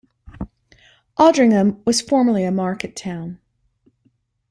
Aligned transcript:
Aldringham 1.19 1.85
was 1.85 2.01
formerly 2.01 2.43
a 2.43 2.51
market 2.51 2.95
town. 2.95 3.37